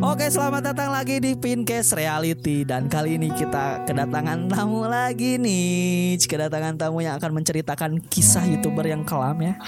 Oke, 0.00 0.32
selamat 0.32 0.72
datang 0.72 0.88
lagi 0.88 1.20
di 1.20 1.36
Pincast 1.36 1.92
Reality 1.92 2.64
dan 2.64 2.88
kali 2.88 3.20
ini 3.20 3.28
kita 3.28 3.84
kedatangan 3.84 4.48
tamu 4.48 4.88
lagi 4.88 5.36
nih. 5.36 6.16
Kedatangan 6.16 6.80
tamu 6.80 7.04
yang 7.04 7.20
akan 7.20 7.36
menceritakan 7.36 8.00
kisah 8.08 8.48
YouTuber 8.48 8.88
yang 8.88 9.04
kelam 9.04 9.36
ya. 9.44 9.60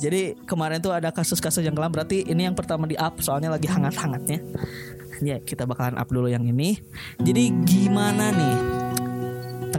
Jadi 0.00 0.40
kemarin 0.48 0.80
tuh 0.80 0.96
ada 0.96 1.12
kasus-kasus 1.12 1.60
yang 1.60 1.76
kelam 1.76 1.92
berarti 1.92 2.24
ini 2.24 2.48
yang 2.48 2.56
pertama 2.56 2.88
di 2.88 2.96
up 2.96 3.20
soalnya 3.20 3.52
lagi 3.52 3.68
hangat-hangatnya. 3.68 4.40
Ya, 5.20 5.36
kita 5.44 5.68
bakalan 5.68 6.00
up 6.00 6.08
dulu 6.08 6.32
yang 6.32 6.48
ini. 6.48 6.80
Jadi 7.20 7.52
gimana 7.68 8.32
nih 8.32 8.81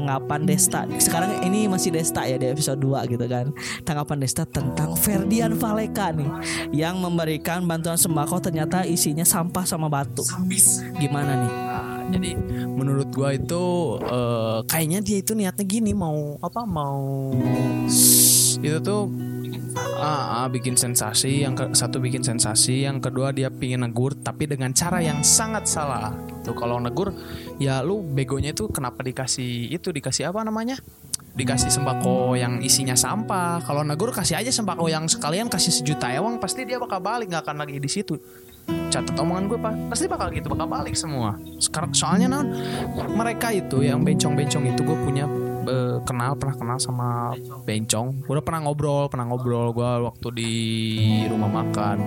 tanggapan 0.04 0.44
Desta. 0.44 0.84
Sekarang 1.00 1.40
ini 1.48 1.72
masih 1.72 1.96
Desta 1.96 2.28
ya 2.28 2.36
di 2.36 2.52
episode 2.52 2.76
2 2.84 3.08
gitu 3.08 3.24
kan. 3.32 3.56
Tanggapan 3.88 4.20
Desta 4.20 4.44
tentang 4.44 5.00
Ferdian 5.00 5.56
Valeka 5.56 6.12
nih 6.12 6.28
yang 6.76 7.00
memberikan 7.00 7.64
bantuan 7.64 7.96
sembako. 7.96 8.44
Ternyata 8.44 8.84
isinya 8.84 9.24
sampah 9.24 9.64
sama 9.64 9.88
batu. 9.88 10.28
Gimana 11.00 11.40
nih? 11.40 11.52
Nah, 11.56 12.04
jadi 12.12 12.36
menurut 12.68 13.08
gua 13.16 13.32
itu 13.32 13.64
eh, 14.04 14.60
kayaknya 14.68 15.00
dia 15.00 15.18
itu 15.24 15.32
niatnya 15.32 15.64
gini 15.64 15.96
mau 15.96 16.36
apa 16.44 16.68
mau 16.68 17.32
itu 18.60 18.78
tuh 18.84 19.08
ah, 20.04 20.44
ah, 20.44 20.48
bikin 20.52 20.76
sensasi 20.76 21.44
yang 21.44 21.56
ke, 21.56 21.72
satu 21.74 21.98
bikin 22.04 22.22
sensasi 22.22 22.86
yang 22.86 23.00
kedua 23.00 23.32
dia 23.32 23.50
pingin 23.50 23.88
negur 23.88 24.14
tapi 24.20 24.46
dengan 24.46 24.76
cara 24.76 25.00
yang 25.00 25.24
sangat 25.24 25.66
salah. 25.66 26.14
Tuh 26.44 26.52
kalau 26.56 26.78
negur 26.78 27.16
ya 27.64 27.80
lu 27.80 28.04
begonya 28.04 28.52
itu 28.52 28.68
kenapa 28.68 29.00
dikasih 29.00 29.72
itu 29.72 29.96
dikasih 29.96 30.28
apa 30.28 30.44
namanya? 30.44 30.76
Dikasih 31.34 31.72
sembako 31.72 32.36
yang 32.36 32.60
isinya 32.62 32.94
sampah. 32.94 33.64
Kalau 33.64 33.82
negur 33.82 34.12
kasih 34.12 34.38
aja 34.38 34.52
sembako 34.52 34.92
yang 34.92 35.08
sekalian 35.08 35.48
kasih 35.48 35.72
sejuta 35.72 36.12
ewang 36.12 36.38
pasti 36.38 36.68
dia 36.68 36.78
bakal 36.78 37.00
balik 37.00 37.32
nggak 37.32 37.44
akan 37.48 37.58
lagi 37.64 37.80
di 37.80 37.90
situ. 37.90 38.20
Catat 38.64 39.18
omongan 39.18 39.50
gue 39.50 39.60
pasti 39.90 40.06
bakal 40.06 40.30
gitu 40.30 40.52
bakal 40.52 40.68
balik 40.70 40.94
semua. 40.94 41.40
Sekarang 41.58 41.96
soalnya 41.96 42.28
non 42.30 42.54
mereka 43.16 43.50
itu 43.50 43.82
yang 43.82 44.06
bencong-bencong 44.06 44.64
itu 44.70 44.82
gue 44.86 44.98
punya 45.02 45.26
eh, 45.66 45.98
kenal 46.06 46.38
pernah 46.38 46.56
kenal 46.60 46.78
sama 46.78 47.34
bencong. 47.66 48.28
Udah 48.30 48.44
pernah 48.46 48.70
ngobrol 48.70 49.10
pernah 49.10 49.26
ngobrol 49.32 49.74
gue 49.74 49.92
waktu 50.06 50.28
di 50.36 50.52
rumah 51.32 51.50
makan. 51.50 51.98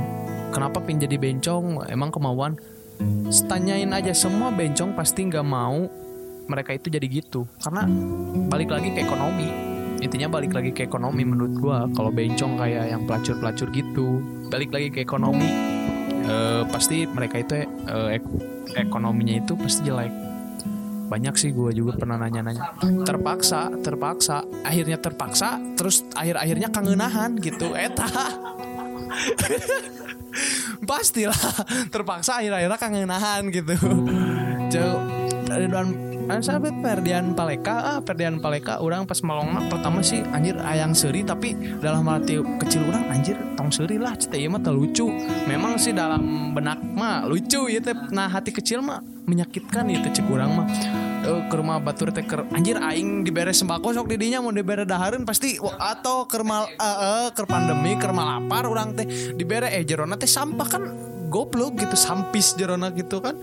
Kenapa 0.55 0.79
pin 0.85 1.03
jadi 1.03 1.19
bencong? 1.19 1.91
Emang 1.91 2.15
kemauan 2.15 2.55
tanyain 3.47 3.91
aja 3.91 4.15
semua 4.15 4.51
bencong 4.51 4.95
pasti 4.95 5.27
nggak 5.27 5.47
mau 5.47 5.87
mereka 6.47 6.73
itu 6.73 6.87
jadi 6.89 7.07
gitu. 7.11 7.45
Karena 7.59 7.85
balik 8.47 8.71
lagi 8.71 8.95
ke 8.95 9.03
ekonomi. 9.03 9.49
Intinya 9.97 10.29
balik 10.31 10.53
lagi 10.55 10.71
ke 10.71 10.87
ekonomi 10.87 11.27
menurut 11.27 11.55
gua 11.59 11.79
kalau 11.91 12.13
bencong 12.13 12.55
kayak 12.55 12.95
yang 12.95 13.03
pelacur-pelacur 13.05 13.69
gitu. 13.75 14.23
Balik 14.47 14.71
lagi 14.71 14.89
ke 14.93 15.03
ekonomi. 15.03 15.49
Eh, 16.27 16.63
pasti 16.71 17.07
mereka 17.07 17.43
itu 17.43 17.67
eh, 17.67 18.19
ek- 18.19 18.35
ekonominya 18.79 19.43
itu 19.43 19.59
pasti 19.59 19.87
jelek. 19.87 20.13
Banyak 21.07 21.35
sih 21.39 21.55
gua 21.55 21.71
juga 21.71 21.99
pernah 21.99 22.19
nanya-nanya. 22.19 22.79
Terpaksa 23.03 23.71
terpaksa. 23.83 24.43
Akhirnya 24.63 24.99
terpaksa 24.99 25.59
terus 25.75 26.07
akhir-akhirnya 26.15 26.71
kangenahan 26.71 27.39
gitu. 27.39 27.75
Eta 27.75 28.07
pastilah 30.85 31.39
terpaksa 31.93 32.41
akhir-akhirnya 32.41 32.79
kangenahan 32.79 33.43
gitu. 33.51 33.75
Jauh 34.73 35.01
Ridwan 35.47 36.07
An 36.27 36.43
sahabat 36.43 36.75
Ferdian 36.83 37.39
Paleka 37.39 37.77
ah 37.79 37.99
Ferdian 38.03 38.43
Paleka 38.43 38.83
orang 38.83 39.07
pas 39.07 39.23
melongna 39.23 39.63
pertama 39.71 40.03
sih 40.03 40.27
anjir 40.35 40.59
ayang 40.59 40.91
seri 40.91 41.23
tapi 41.23 41.55
dalam 41.79 42.03
hati 42.11 42.43
kecil 42.59 42.83
orang 42.91 43.15
anjir 43.15 43.39
tong 43.55 43.71
seri 43.71 43.95
lah 43.95 44.19
cita 44.19 44.35
ieu 44.35 44.51
mah 44.51 44.59
lucu. 44.75 45.07
Memang 45.47 45.79
sih 45.79 45.95
dalam 45.95 46.51
benak 46.51 46.83
mah 46.83 47.31
lucu 47.31 47.71
ya 47.71 47.79
teh. 47.79 47.95
Nah 48.11 48.27
hati 48.27 48.51
kecil 48.51 48.83
mah 48.83 48.99
menyakitkan 49.23 49.87
itu 49.87 50.11
cek 50.11 50.27
orang 50.27 50.51
mah 50.51 50.67
Eh, 51.27 51.43
ke 51.51 51.55
rumah 51.59 51.83
batur 51.83 52.15
teh 52.15 52.23
keur 52.23 52.47
anjir 52.55 52.79
aing 52.79 53.27
dibere 53.27 53.51
sembako 53.51 53.91
sok 53.91 54.15
di 54.15 54.17
dinya 54.17 54.39
mau 54.39 54.55
dibere 54.55 54.87
dahareun 54.87 55.27
pasti 55.27 55.59
atau 55.59 56.31
keur 56.31 56.47
mal 56.47 56.71
eh, 56.71 56.79
eh, 56.79 57.27
keur 57.35 57.51
pandemi 57.51 57.99
keur 57.99 58.15
malapar 58.15 58.71
urang 58.71 58.95
teh 58.95 59.35
dibere. 59.35 59.75
Eh 59.75 59.83
jerona 59.83 60.15
teh 60.15 60.31
sampah 60.31 60.69
kan 60.71 60.83
goblok 61.27 61.83
gitu 61.83 61.99
sampis 61.99 62.55
jerona 62.55 62.95
gitu 62.95 63.19
kan. 63.19 63.35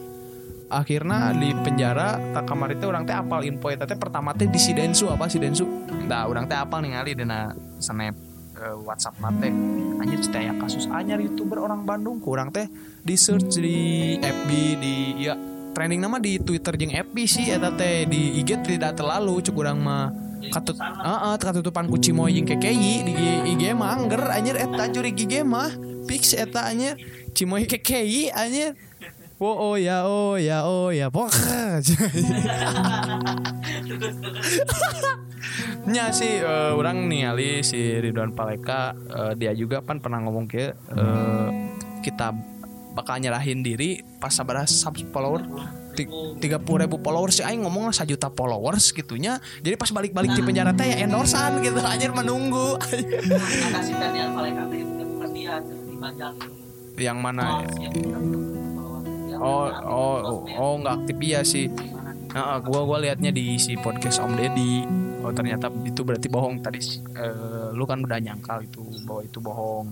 Akhirnya 0.71 1.35
di 1.35 1.51
penjara 1.59 2.15
tak 2.31 2.47
kamar 2.47 2.71
itu 2.71 2.87
orang 2.87 3.03
teh 3.03 3.13
apal 3.19 3.43
info 3.43 3.67
eta 3.67 3.83
teh 3.83 3.99
pertama 3.99 4.31
teh 4.31 4.47
di 4.47 4.57
Sidensu 4.63 5.11
apa 5.11 5.27
Sidensu? 5.27 5.67
Nah 6.07 6.23
orang 6.23 6.47
teh 6.47 6.55
apal 6.55 6.87
ningali 6.87 7.19
dina 7.19 7.51
snap 7.83 8.15
eh, 8.63 8.75
WhatsApp 8.79 9.19
nate 9.19 9.51
anjir 9.99 10.23
cerita 10.23 10.39
ya 10.39 10.55
kasus 10.55 10.87
anyar 10.87 11.19
youtuber 11.19 11.59
orang 11.59 11.83
Bandung 11.83 12.23
kurang 12.23 12.47
teh 12.55 12.71
di 13.03 13.19
search 13.19 13.59
di 13.59 14.15
FB 14.23 14.49
di 14.79 14.95
ya 15.19 15.35
trending 15.73 16.01
nama 16.05 16.21
di 16.21 16.37
Twitter 16.37 16.77
jeung 16.77 16.93
FB 16.93 17.15
sih 17.25 17.49
eta 17.49 17.73
teh 17.73 18.05
di 18.05 18.39
IG 18.39 18.61
tidak 18.61 18.93
terlalu 18.93 19.41
cuk 19.41 19.57
urang 19.57 19.81
mah 19.81 20.13
katut 20.53 20.77
heeh 20.77 21.35
katutupan 21.41 21.89
ku 21.89 21.97
Cimoy 21.97 22.37
jeung 22.37 22.45
KKI 22.45 22.93
di 23.09 23.13
IG 23.57 23.73
mah 23.73 23.97
angger 23.97 24.21
anjir 24.29 24.55
eta 24.55 24.85
juri 24.93 25.11
IG 25.11 25.41
mah 25.41 25.73
fix 26.05 26.37
eta 26.37 26.69
anjir 26.69 26.95
Cimoy 27.33 27.65
KKI 27.65 28.29
anjir 28.31 28.77
Oh, 29.43 29.75
oh 29.75 29.75
ya 29.75 30.07
oh 30.07 30.39
ya 30.39 30.63
oh 30.63 30.87
ya 30.87 31.11
pokoknya 31.11 31.83
nya 35.91 36.15
sih 36.15 36.39
eh, 36.39 36.71
orang 36.71 37.11
ningali 37.11 37.59
si 37.59 37.99
Ridwan 37.99 38.31
Paleka 38.31 38.95
eh, 38.95 39.33
dia 39.35 39.51
juga 39.51 39.83
kan 39.83 39.99
pernah 39.99 40.23
ngomong 40.23 40.47
ke 40.47 40.71
eh, 40.71 41.47
kita 41.99 42.52
bakal 42.93 43.17
nyerahin 43.17 43.65
diri 43.65 44.05
pas 44.21 44.29
sabar 44.29 44.63
sub 44.69 44.93
follower 45.09 45.43
tiga 46.41 46.57
puluh 46.57 46.85
ribu 46.85 46.97
followers. 46.99 47.37
Sih 47.37 47.45
Aing 47.45 47.61
ngomong 47.63 47.89
lah 47.89 48.05
juta 48.05 48.29
followers 48.33 48.89
gitunya. 48.91 49.37
Jadi 49.61 49.75
pas 49.77 49.89
balik-balik 49.93 50.33
di 50.33 50.41
penjara 50.41 50.73
teh 50.73 50.89
ya 50.89 51.05
endorsan 51.05 51.61
gitu. 51.61 51.77
Anjir 51.93 52.09
menunggu. 52.11 52.77
Bukan 52.81 52.91
dia 56.93 57.09
yang 57.09 57.19
mana 57.25 57.65
Ya, 59.33 59.37
oh 59.41 59.65
oh 59.65 60.17
oh, 60.21 60.39
oh 60.45 60.73
nggak 60.81 60.93
aktif. 61.03 61.17
Iya 61.21 61.41
sih. 61.41 61.65
Nah, 62.33 62.57
gua 62.61 62.85
gua 62.85 62.97
liatnya 63.01 63.33
di 63.33 63.57
si 63.57 63.73
podcast 63.77 64.21
Om 64.21 64.37
Deddy. 64.37 64.85
Oh 65.23 65.31
ternyata 65.33 65.71
itu 65.87 66.01
berarti 66.05 66.27
bohong 66.29 66.61
tadi. 66.61 66.79
eh, 67.17 67.69
lu 67.73 67.87
kan 67.87 68.03
udah 68.03 68.19
nyangkal 68.19 68.61
itu 68.61 68.83
bahwa 69.05 69.21
itu 69.25 69.39
bohong. 69.41 69.87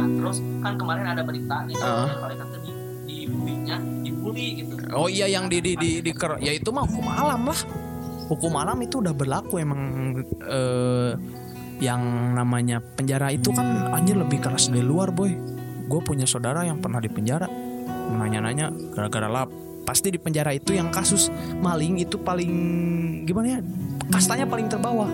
Nah, 0.00 0.08
terus 0.08 0.38
kan 0.64 0.72
kemarin 0.80 1.06
ada 1.12 1.22
berita 1.22 1.68
nih 1.68 1.76
tuh 1.76 2.08
di 2.64 2.72
dibulinya, 3.28 3.76
dibully 4.00 4.46
gitu. 4.64 4.72
Oh 4.96 5.06
iya 5.12 5.28
yang 5.28 5.52
di 5.52 5.60
di 5.60 5.76
di, 5.76 5.90
di 6.00 6.12
ker- 6.16 6.40
ya 6.40 6.56
itu 6.56 6.72
mah 6.72 6.88
hukum 6.88 7.04
alam 7.04 7.44
lah. 7.44 7.60
Hukum 8.32 8.52
alam 8.56 8.78
itu 8.80 9.02
udah 9.04 9.12
berlaku 9.12 9.60
emang 9.60 9.80
eh, 10.46 11.12
yang 11.82 12.00
namanya 12.32 12.80
penjara 12.80 13.28
itu 13.34 13.52
kan 13.52 13.92
anjir 13.92 14.16
lebih 14.16 14.40
keras 14.40 14.72
dari 14.72 14.82
luar 14.86 15.12
boy. 15.12 15.36
Gue 15.90 16.00
punya 16.00 16.24
saudara 16.24 16.62
yang 16.64 16.78
pernah 16.78 17.02
di 17.02 17.10
penjara 17.10 17.50
nanya-nanya 18.10 18.74
gara-gara 18.94 19.30
lap 19.30 19.50
pasti 19.86 20.10
di 20.10 20.18
penjara 20.18 20.54
itu 20.54 20.74
yang 20.74 20.90
kasus 20.90 21.30
maling 21.62 21.98
itu 21.98 22.18
paling 22.20 22.52
gimana 23.26 23.58
ya 23.58 23.60
kastanya 24.10 24.46
paling 24.46 24.66
terbawah 24.70 25.10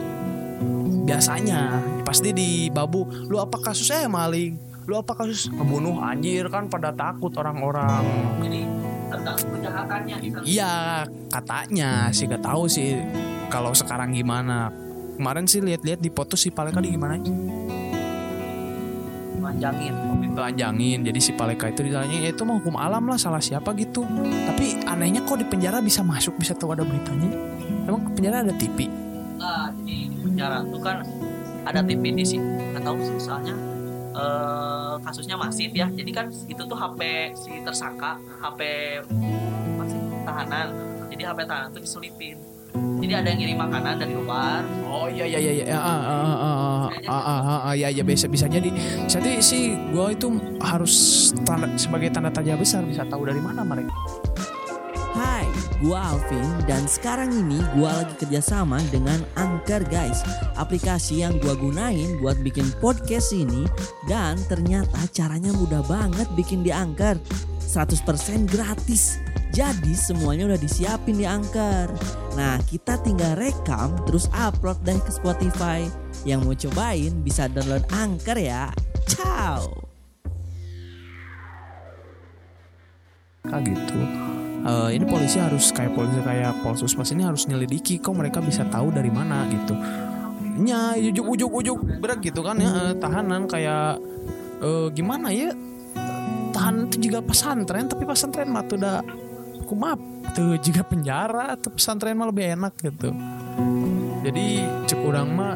biasanya 1.06 1.80
pasti 2.03 2.34
di 2.34 2.48
babu 2.68 3.06
lu 3.30 3.38
apa 3.38 3.56
kasusnya 3.62 4.04
ya 4.04 4.10
maling 4.10 4.58
lu 4.86 4.94
apa 4.94 5.12
kasus 5.19 5.50
ngebunuh 5.50 5.98
anjir 5.98 6.47
kan 6.47 6.70
pada 6.70 6.94
takut 6.94 7.34
orang-orang 7.34 8.06
Jadi. 8.42 8.62
Iya 10.47 11.06
katanya 11.30 12.10
sih 12.10 12.26
gak 12.26 12.42
tahu 12.42 12.66
sih 12.66 12.98
kalau 13.50 13.70
sekarang 13.74 14.14
gimana. 14.14 14.70
Kemarin 15.16 15.48
sih 15.48 15.64
lihat-lihat 15.64 16.02
di 16.02 16.10
foto 16.12 16.36
si 16.36 16.52
Paleka 16.52 16.82
di 16.82 16.92
gimana? 16.92 17.16
Manjangin. 19.41 19.94
Ditelanjangin. 20.26 21.06
Jadi 21.06 21.20
si 21.22 21.32
Paleka 21.32 21.70
itu 21.70 21.86
ditanya 21.86 22.18
ya 22.18 22.34
itu 22.34 22.42
mah 22.42 22.58
hukum 22.60 22.76
alam 22.76 23.06
lah 23.06 23.16
salah 23.16 23.41
siapa 23.41 23.72
gitu. 23.78 24.04
Tapi 24.44 24.84
anehnya 24.84 25.22
kok 25.24 25.39
di 25.39 25.47
penjara 25.47 25.80
bisa 25.80 26.03
masuk 26.03 26.36
bisa 26.36 26.53
tahu 26.53 26.74
ada 26.74 26.84
beritanya. 26.84 27.30
Emang 27.86 28.10
penjara 28.12 28.42
ada 28.42 28.53
TV? 28.59 28.91
Nah, 29.39 29.71
jadi 29.86 30.10
di 30.10 30.18
penjara 30.18 30.66
tuh 30.66 30.82
kan 30.82 31.06
ada 31.65 31.80
TV 31.80 32.03
di 32.12 32.24
sini. 32.27 32.74
Nggak 32.74 32.82
tahu 32.84 32.97
sih 33.00 33.16
soalnya 33.22 33.54
uh, 34.16 34.97
kasusnya 35.04 35.36
masif 35.36 35.71
ya. 35.77 35.86
Jadi 35.92 36.10
kan 36.10 36.27
itu 36.48 36.63
tuh 36.65 36.77
HP 36.77 37.01
si 37.36 37.53
tersangka 37.63 38.16
HP 38.41 38.60
masih 39.77 40.01
tahanan. 40.24 40.66
Jadi 41.13 41.22
HP 41.22 41.39
tahanan 41.45 41.68
tuh 41.71 41.83
diselipin. 41.84 42.41
Jadi 42.77 43.13
ada 43.13 43.28
yang 43.33 43.41
ngirim 43.41 43.59
makanan 43.60 43.95
dari 44.01 44.13
luar. 44.13 44.60
Oh 44.84 45.09
iya 45.09 45.24
iya 45.24 45.39
iya 45.41 45.53
iya. 45.65 45.77
Ah 45.77 45.80
ah 45.80 45.97
ah 45.97 46.09
ah 46.13 46.36
ah 46.36 46.89
ah, 47.09 47.13
ah, 47.13 47.41
ah, 47.41 47.60
ah 47.71 47.74
iya 47.77 47.89
iya 47.92 48.04
bisa 48.04 48.28
bisa. 48.28 48.48
Jadi 48.48 48.72
jadi 49.09 49.41
sih 49.41 49.77
gue 49.92 50.07
itu 50.13 50.28
harus 50.60 51.28
tanda, 51.45 51.68
sebagai 51.77 52.13
tanda 52.13 52.28
tanya 52.28 52.57
besar 52.57 52.84
bisa 52.84 53.04
tahu 53.09 53.28
dari 53.28 53.41
mana 53.41 53.65
mereka. 53.65 53.92
Gua 55.82 56.16
Alvin 56.16 56.47
dan 56.64 56.88
sekarang 56.88 57.32
ini 57.32 57.60
gua 57.76 58.04
lagi 58.04 58.14
kerjasama 58.20 58.80
dengan 58.88 59.20
Anchor 59.36 59.84
guys 59.88 60.24
Aplikasi 60.56 61.22
yang 61.24 61.36
gua 61.42 61.56
gunain 61.58 62.16
buat 62.20 62.41
bikin 62.41 62.66
podcast 62.80 63.36
ini 63.36 63.68
Dan 64.08 64.41
ternyata 64.48 65.04
caranya 65.12 65.53
mudah 65.54 65.84
banget 65.84 66.26
bikin 66.36 66.64
di 66.64 66.72
Anchor 66.72 67.20
100% 67.66 68.47
gratis. 68.47 69.18
Jadi 69.50 69.92
semuanya 69.92 70.54
udah 70.54 70.60
disiapin 70.60 71.18
di 71.18 71.26
Anchor. 71.26 71.91
Nah, 72.38 72.56
kita 72.70 73.00
tinggal 73.03 73.34
rekam 73.34 73.92
terus 74.06 74.30
upload 74.30 74.78
deh 74.86 74.98
ke 75.03 75.10
Spotify. 75.10 75.82
Yang 76.22 76.41
mau 76.47 76.54
cobain 76.54 77.12
bisa 77.20 77.50
download 77.50 77.84
Anchor 77.91 78.38
ya. 78.38 78.70
Ciao. 79.10 79.66
Kayak 83.47 83.62
gitu. 83.70 84.26
Eh, 84.66 84.98
ini 84.98 85.07
polisi 85.07 85.39
harus 85.39 85.71
kayak 85.71 85.95
polisi 85.95 86.18
kayak 86.27 86.59
Polsus 86.66 86.98
Mas 86.98 87.15
ini 87.15 87.22
harus 87.22 87.47
nyelidiki 87.47 88.03
kok 88.03 88.18
mereka 88.18 88.42
bisa 88.42 88.66
tahu 88.66 88.91
dari 88.91 89.15
mana 89.15 89.47
gitu. 89.47 89.78
Nya 90.59 90.98
ujuk 90.98 91.27
ujuk 91.39 91.51
ujuk 91.63 91.78
berat 92.03 92.18
gitu 92.18 92.42
kan 92.42 92.59
ya 92.59 92.91
eh, 92.91 92.95
tahanan 92.98 93.47
kayak 93.47 94.03
eh, 94.59 94.89
gimana 94.91 95.30
ya 95.30 95.54
tahanan 96.51 96.91
itu 96.91 97.07
juga 97.07 97.22
pesantren 97.22 97.86
tapi 97.86 98.03
pesantren 98.03 98.51
mah 98.51 98.66
tuh 98.66 98.83
udah 98.83 99.07
kumap 99.71 100.03
tuh 100.34 100.59
juga 100.59 100.83
penjara 100.83 101.54
atau 101.54 101.71
pesantren 101.71 102.18
mah 102.18 102.27
lebih 102.27 102.59
enak 102.59 102.74
gitu. 102.83 103.15
Jadi 104.27 104.66
cek 104.91 104.98
urang 105.07 105.30
mah 105.30 105.54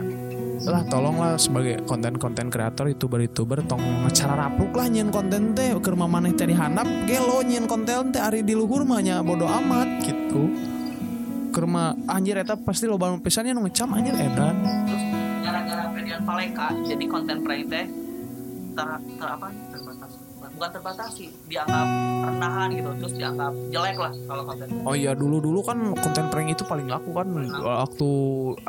lah 0.61 0.85
tolonglah 0.85 1.41
sebagai 1.41 1.81
konten-konten 1.89 2.53
kreator 2.53 2.93
youtuber-youtuber 2.93 3.65
tong 3.65 3.81
cara 4.13 4.47
rapluk 4.47 4.77
lah 4.77 4.93
nyen 4.93 5.09
konten 5.09 5.57
teh 5.57 5.73
ke 5.81 5.89
rumah 5.89 6.05
maneh 6.05 6.37
teh 6.37 6.45
dihandap 6.45 6.85
gelo 7.09 7.41
nyen 7.41 7.65
konten 7.65 8.13
teh 8.13 8.21
ari 8.21 8.45
di 8.45 8.53
luhur 8.53 8.85
mah 8.85 9.01
nya 9.01 9.25
bodo 9.25 9.49
amat 9.49 10.05
gitu. 10.05 10.53
Ke 11.51 11.59
rumah 11.67 11.97
anjir 12.07 12.39
eta 12.39 12.55
pasti 12.55 12.87
lo 12.87 12.95
bangun 12.95 13.19
pisannya 13.25 13.57
ngecam 13.57 13.91
anjir 13.91 14.15
edan 14.15 14.55
terus 14.87 15.05
gara-gara 15.43 15.85
Ferdian 15.91 16.23
Paleka 16.23 16.69
jadi 16.87 17.05
konten 17.11 17.37
prank 17.43 17.65
teh 17.67 17.87
ter, 18.77 18.89
ter 19.19 19.29
apa 19.29 19.49
bukan 20.61 20.77
terbatasi 20.77 21.33
dianggap 21.49 21.89
renahan 22.21 22.69
gitu 22.77 22.91
terus 23.01 23.15
dianggap 23.17 23.53
jelek 23.73 23.97
lah 23.97 24.13
kalau 24.29 24.43
konten. 24.45 24.67
Oh 24.85 24.93
iya 24.93 25.17
dulu 25.17 25.41
dulu 25.41 25.65
kan 25.65 25.97
konten 25.97 26.29
prank 26.29 26.53
itu 26.53 26.69
paling 26.69 26.85
laku 26.85 27.17
kan 27.17 27.33
waktu 27.65 28.11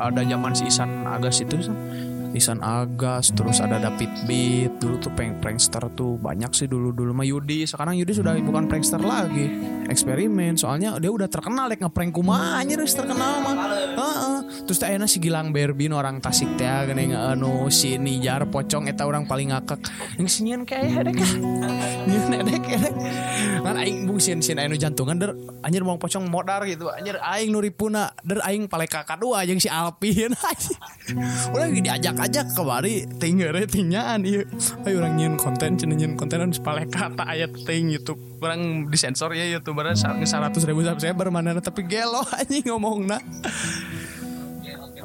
ada 0.00 0.24
zaman 0.24 0.56
si 0.56 0.72
Isan 0.72 1.04
Agas 1.04 1.44
itu 1.44 1.60
Isan. 2.32 2.64
Agas 2.64 3.28
terus 3.36 3.60
ada 3.60 3.76
David 3.76 4.08
Beat 4.24 4.80
dulu 4.80 4.96
tuh 4.96 5.12
prank 5.12 5.44
prankster 5.44 5.84
tuh 5.92 6.16
banyak 6.16 6.48
sih 6.56 6.64
dulu 6.64 6.96
dulu 6.96 7.12
mah. 7.12 7.28
Yudi 7.28 7.68
sekarang 7.68 8.00
Yudi 8.00 8.16
sudah 8.16 8.40
bukan 8.40 8.72
prankster 8.72 8.96
lagi 8.96 9.52
eksperimen. 9.92 10.56
Soalnya 10.56 10.96
dia 10.96 11.12
udah 11.12 11.28
terkenal 11.28 11.68
ya 11.68 11.76
ngeprank 11.76 12.16
kumaha 12.16 12.64
anjir 12.64 12.80
geus 12.80 12.96
terkenal 12.96 13.44
mah. 13.44 13.52
Heeh. 14.00 14.38
Terus 14.64 14.82
ayeuna 14.82 15.06
si 15.10 15.18
Gilang 15.18 15.50
Berbin 15.50 15.94
orang 15.94 16.20
Tasik 16.22 16.58
teh 16.58 16.66
geuning 16.66 17.14
anu 17.14 17.68
si 17.68 17.96
Nijar 17.96 18.46
pocong 18.48 18.88
eta 18.88 19.06
orang 19.06 19.26
paling 19.26 19.54
ngakak. 19.54 19.80
Yang 20.18 20.28
sinyeun 20.40 20.62
kayak 20.66 20.88
hedek 20.90 21.22
ah 21.22 22.06
Nyeun 22.06 22.32
hedek 22.42 22.64
hedek 22.66 22.94
kan 23.62 23.76
aing 23.78 24.08
bung 24.10 24.18
sieun 24.18 24.42
sieun 24.42 24.58
anu 24.58 24.74
jantungan 24.74 25.16
der 25.18 25.32
anjir 25.62 25.82
mau 25.86 25.98
pocong 25.98 26.26
modar 26.26 26.66
gitu. 26.66 26.90
Anjir 26.90 27.18
aing 27.22 27.54
nu 27.54 27.62
ripuna 27.62 28.12
der 28.22 28.42
aing 28.42 28.66
paleka 28.66 29.06
kadua 29.06 29.46
jeung 29.46 29.62
si 29.62 29.70
Alpin 29.70 30.34
udah 31.52 31.66
diajak-ajak 31.68 32.54
kemari 32.54 33.04
tinggal 33.18 33.58
tingnyaan 33.66 34.22
iya 34.22 34.46
ayo 34.86 35.02
orang 35.02 35.18
nyiun 35.18 35.34
konten 35.34 35.74
cina 35.74 35.94
nyiun 35.98 36.14
konten 36.14 36.42
harus 36.42 36.62
paleka 36.62 37.10
tak 37.14 37.28
ayat 37.28 37.50
ting 37.66 37.90
YouTube. 37.90 38.18
Orang 38.42 38.90
disensor 38.90 39.30
ya 39.38 39.46
youtuber 39.46 39.86
seratus 39.94 40.66
ribu 40.66 40.82
subscriber 40.82 41.30
mana 41.30 41.54
tapi 41.62 41.86
gelo 41.86 42.26
anjing 42.38 42.66
ngomong 42.66 43.06
oke. 43.06 43.18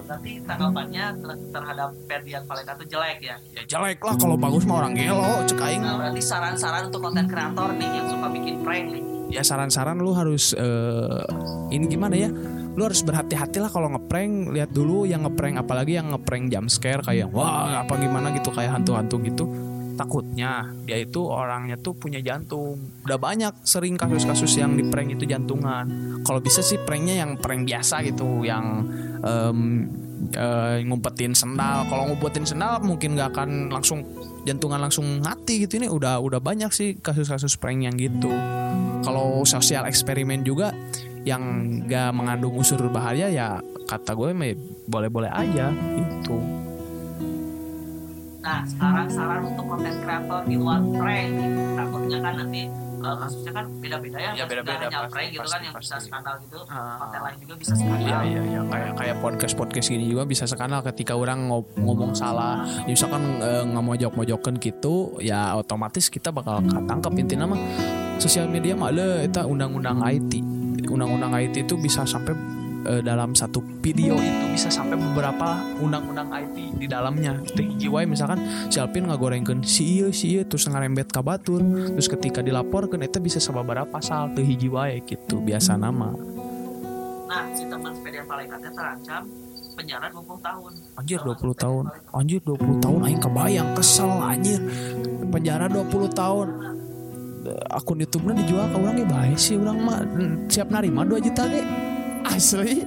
Berarti 0.08 0.32
tanggapannya 0.48 1.06
ter- 1.20 1.46
terhadap 1.52 1.90
Ferdian 2.08 2.44
Paleka 2.48 2.72
itu 2.80 2.86
jelek 2.96 3.20
ya? 3.20 3.36
Ya 3.54 3.64
jelek 3.68 4.00
lah 4.00 4.16
kalau 4.16 4.40
bagus 4.40 4.64
mah 4.64 4.88
orang 4.88 4.96
gelo 4.96 5.44
cek 5.44 5.60
aing 5.60 5.84
nah 5.84 6.00
berarti 6.00 6.22
saran-saran 6.24 6.88
untuk 6.88 7.04
konten 7.04 7.28
kreator 7.28 7.76
nih 7.76 7.90
yang 7.92 8.08
suka 8.08 8.28
bikin 8.32 8.56
prank 8.64 8.86
nih? 8.96 9.04
Ya 9.28 9.44
saran-saran 9.44 10.00
lu 10.00 10.16
harus 10.16 10.56
eh, 10.56 11.24
ini 11.76 11.86
gimana 11.92 12.16
ya? 12.16 12.32
Lu 12.78 12.86
harus 12.86 13.02
berhati-hati 13.02 13.58
lah 13.58 13.74
kalau 13.74 13.90
ngeprank. 13.90 14.54
Lihat 14.54 14.70
dulu 14.72 15.04
yang 15.04 15.26
ngeprank 15.26 15.60
apalagi 15.60 16.00
yang 16.00 16.14
ngeprank 16.14 16.54
jump 16.54 16.70
scare 16.70 17.02
kayak 17.04 17.28
wah 17.34 17.84
apa 17.84 17.98
gimana? 18.00 18.32
gitu 18.38 18.54
kayak 18.54 18.72
hantu-hantu 18.80 19.18
gitu. 19.26 19.46
Takutnya 19.98 20.78
dia 20.86 21.02
itu 21.02 21.26
orangnya 21.26 21.74
tuh 21.82 21.98
punya 21.98 22.22
jantung. 22.22 22.78
Udah 23.02 23.18
banyak 23.18 23.66
sering 23.66 23.98
kasus-kasus 23.98 24.62
yang 24.62 24.78
di 24.78 24.86
prank 24.86 25.18
itu 25.18 25.26
jantungan. 25.26 25.90
Kalau 26.22 26.38
bisa 26.38 26.62
sih 26.62 26.78
pranknya 26.78 27.26
yang 27.26 27.42
prank 27.42 27.66
biasa 27.66 28.06
gitu 28.06 28.46
yang 28.46 28.86
em, 29.24 29.90
eh, 30.34 30.78
ngumpetin 30.86 31.34
sendal. 31.34 31.88
Kalau 31.90 32.14
ngumpetin 32.14 32.46
sendal 32.46 32.82
mungkin 32.84 33.18
nggak 33.18 33.30
akan 33.34 33.50
langsung 33.74 34.04
jantungan 34.46 34.80
langsung 34.82 35.22
mati 35.22 35.66
gitu. 35.66 35.78
Ini 35.82 35.88
udah 35.90 36.22
udah 36.22 36.40
banyak 36.40 36.72
sih 36.74 36.98
kasus-kasus 37.00 37.58
prank 37.58 37.86
yang 37.86 37.96
gitu. 37.96 38.32
Kalau 39.06 39.46
sosial 39.46 39.86
eksperimen 39.86 40.42
juga 40.42 40.74
yang 41.28 41.44
gak 41.92 42.16
mengandung 42.16 42.56
unsur 42.56 42.80
bahaya 42.88 43.28
ya 43.28 43.60
kata 43.84 44.16
gue 44.16 44.32
mah 44.32 44.56
boleh-boleh 44.88 45.28
aja 45.28 45.76
gitu. 45.76 46.40
Nah, 48.48 48.64
sekarang 48.64 49.12
saran 49.12 49.44
untuk 49.44 49.68
konten 49.68 49.92
kreator 50.08 50.48
di 50.48 50.56
luar 50.56 50.80
prank. 50.96 51.36
Takutnya 51.76 52.20
kan 52.24 52.34
nanti 52.40 52.64
kasusnya 53.02 53.52
kan 53.54 53.66
beda-beda 53.78 54.18
ya. 54.18 54.32
Nggak 54.34 54.48
beda-beda, 54.50 54.78
hanya 54.78 55.00
pasti, 55.00 55.12
prank 55.14 55.28
gitu 55.28 55.38
kan 55.38 55.46
pasti, 55.48 55.66
yang 55.68 55.76
bisa 55.78 55.94
pasti. 55.96 56.08
skandal 56.10 56.36
gitu. 56.42 56.60
Ah. 56.68 56.98
Konten 56.98 57.20
lain 57.22 57.38
juga 57.44 57.54
bisa 57.58 57.72
skandal. 57.76 58.00
Iya 58.02 58.20
iya 58.24 58.42
iya 58.44 58.62
kayak 58.68 58.92
kayak 58.98 59.16
podcast 59.22 59.54
podcast 59.56 59.88
gini 59.88 60.06
juga 60.08 60.24
bisa 60.26 60.44
sekali 60.50 60.74
ketika 60.92 61.14
orang 61.16 61.40
ngo- 61.48 61.74
ngomong 61.78 62.12
salah 62.12 62.60
Ya, 62.84 62.94
misalkan 62.94 63.40
eh, 63.40 63.64
ngemojok-mojokan 63.64 64.60
gitu 64.60 65.18
ya 65.22 65.56
otomatis 65.56 66.10
kita 66.10 66.34
bakal 66.34 66.60
ketangkep 66.66 67.14
intinya 67.18 67.46
mah 67.54 67.60
sosial 68.18 68.50
media 68.50 68.74
mah 68.74 68.90
le 68.92 69.30
itu 69.30 69.40
undang-undang 69.40 70.02
IT 70.04 70.42
undang-undang 70.88 71.32
IT 71.38 71.68
itu 71.68 71.76
bisa 71.78 72.04
sampai 72.04 72.34
eh, 72.86 73.02
dalam 73.02 73.34
satu 73.34 73.64
video 73.82 74.20
itu 74.20 74.46
bisa 74.54 74.70
sampai 74.70 75.00
beberapa 75.00 75.58
undang-undang 75.82 76.30
IT 76.34 76.78
di 76.78 76.88
dalamnya. 76.90 77.40
Wae 77.88 78.06
misalkan 78.06 78.44
si 78.68 78.78
Alpin 78.84 79.08
ngagorengkeun 79.08 79.64
si 79.64 80.04
ieu 80.04 80.12
si 80.12 80.36
ieu 80.36 80.44
terus 80.44 80.68
ngarembet 80.68 81.10
ka 81.10 81.24
batur. 81.24 81.64
Terus 81.64 82.12
ketika 82.12 82.44
dilaporkan 82.44 83.02
itu 83.02 83.18
bisa 83.24 83.40
sababaraha 83.40 83.88
pasal 83.88 84.36
teh 84.36 84.44
hiji 84.44 84.68
wae 84.68 85.02
gitu. 85.08 85.40
Biasa 85.40 85.80
nama. 85.80 86.12
Nah, 87.28 87.44
si 87.56 87.64
teman 87.68 87.96
Ferdian 88.04 88.28
Paleka 88.28 88.60
teh 88.60 88.72
terancam 88.72 89.24
penjara 89.78 90.10
20 90.10 90.42
tahun. 90.42 90.72
Anjir 90.98 91.20
20 91.22 91.54
tahun. 91.54 91.86
Anjir 92.10 92.42
20 92.42 92.84
tahun 92.84 93.00
Aing 93.06 93.22
kebayang 93.22 93.70
kesel 93.78 94.10
anjir. 94.10 94.62
Penjara 95.30 95.70
20 95.70 96.12
tahun. 96.12 96.48
Akun 97.72 98.02
Youtube-nya 98.04 98.44
dijual 98.44 98.68
ke 98.68 98.76
orang 98.76 98.96
ya 99.00 99.08
baik 99.08 99.40
sih 99.40 99.56
orang 99.56 99.80
mah 99.80 100.04
hmm, 100.04 100.52
siap 100.52 100.68
narima 100.68 101.08
2 101.08 101.32
juta 101.32 101.48
ge 101.48 101.64
asli. 102.38 102.86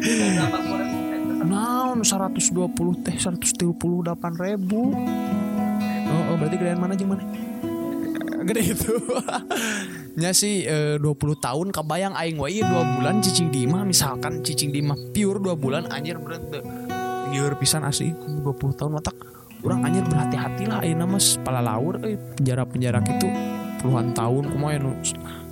Kurang 0.00 1.48
naon 1.52 2.00
120 2.00 3.04
teh 3.04 3.16
138 3.20 3.76
ribu. 4.40 4.96
Oh, 6.08 6.22
oh 6.32 6.36
berarti 6.40 6.56
gedean 6.56 6.80
mana 6.80 6.96
mana? 6.96 7.22
Gede 8.48 8.62
itu. 8.72 8.96
Nya 10.20 10.32
sih 10.32 10.64
eh, 10.64 10.96
20 10.96 11.04
tahun 11.40 11.68
kebayang 11.72 12.16
aing 12.16 12.40
wae 12.40 12.64
2 12.64 12.96
bulan 12.96 13.20
cicing 13.20 13.52
di 13.52 13.68
imah 13.68 13.84
misalkan 13.84 14.40
cicing 14.40 14.72
di 14.72 14.80
imah 14.80 14.96
pure 15.12 15.40
2 15.40 15.56
bulan 15.56 15.88
anjir 15.92 16.16
berarti 16.16 16.64
lieur 17.32 17.52
pisan 17.60 17.84
asli. 17.84 18.12
20 18.12 18.76
tahun 18.76 18.92
matak 18.96 19.16
orang 19.62 19.84
anjir 19.84 20.04
berhati-hati 20.08 20.64
lah 20.68 20.80
ayeuna 20.80 21.04
mas. 21.04 21.36
Pala 21.44 21.60
laur 21.60 22.00
eh 22.02 22.16
penjara-penjara 22.16 23.04
gitu 23.04 23.28
puluhan 23.82 24.14
tahun 24.14 24.46
kumaha 24.54 24.78
nu 24.78 24.94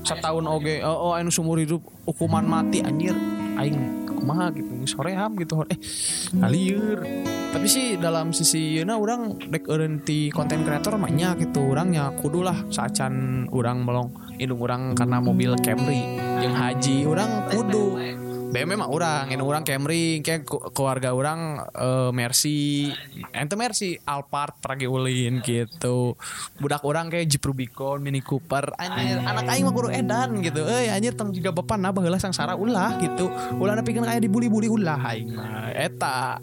setahun 0.02 0.44
oge 0.48 0.80
oh, 0.84 1.10
oh 1.10 1.12
anu 1.12 1.28
seumur 1.28 1.60
hidup 1.60 1.84
hukuman 2.06 2.44
mati 2.44 2.80
anjir. 2.80 3.16
Aing 3.60 4.08
kumaha 4.08 4.52
gitu 4.56 4.72
geus 4.84 4.96
hoream 4.96 5.36
gitu 5.36 5.64
eh 5.68 5.76
alieur 6.44 7.04
tapi 7.50 7.66
sih 7.66 7.96
dalam 8.00 8.32
sisi 8.36 8.78
yeuna 8.78 8.96
orang 8.96 9.36
dek 9.36 9.68
eureun 9.68 10.00
ti 10.00 10.32
konten 10.32 10.64
kreator 10.64 10.96
mah 10.96 11.12
nya 11.12 11.36
gitu. 11.36 11.60
Urangnya 11.72 12.12
kudu 12.20 12.40
lah 12.44 12.56
saacan 12.72 13.46
urang 13.52 13.84
melong 13.84 14.12
indung 14.40 14.60
urang 14.64 14.96
karena 14.96 15.20
mobil 15.20 15.56
Camry. 15.60 16.00
Jeung 16.40 16.56
haji 16.56 17.04
urang 17.04 17.48
kudu 17.52 17.84
BMW 18.50 18.74
mah 18.74 18.90
orang, 18.90 19.30
ini 19.30 19.38
orang 19.46 19.62
Camry, 19.62 20.18
kayak 20.26 20.42
keluarga 20.74 21.14
orang 21.14 21.62
eh, 21.70 22.10
Mercy, 22.10 22.90
ente 23.30 23.54
Mercy, 23.54 23.94
Alphard, 24.02 24.58
pergi 24.58 24.90
ulin 24.90 25.38
gitu. 25.38 26.18
Budak 26.58 26.82
orang 26.82 27.14
kayak 27.14 27.30
Jeep 27.30 27.46
Rubicon, 27.46 28.02
Mini 28.02 28.18
Cooper, 28.18 28.74
anjir, 28.74 29.22
anak 29.22 29.46
aing 29.54 29.62
mah 29.62 29.74
kudu 29.74 29.94
edan 29.94 30.42
gitu. 30.42 30.66
Eh 30.66 30.90
anjir 30.90 31.14
tong 31.14 31.30
juga 31.30 31.54
bapak 31.54 31.78
nah 31.78 31.94
baheula 31.94 32.18
sangsara 32.18 32.58
ulah 32.58 32.98
gitu. 32.98 33.30
Ulah 33.62 33.78
nepikeun 33.78 34.02
kayak 34.02 34.26
dibuli-buli 34.26 34.66
ulah 34.66 34.98
aing 34.98 35.30
mah. 35.30 35.70
Eta 35.70 36.42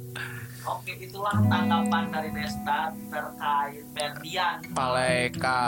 Oke, 0.67 0.99
itulah 0.99 1.31
tanggapan 1.47 2.11
dari 2.11 2.29
Desta 2.35 2.91
terkait 3.07 3.87
Ferdian 3.95 4.59
paleka 4.75 5.63